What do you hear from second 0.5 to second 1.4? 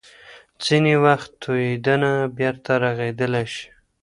ځینې وخت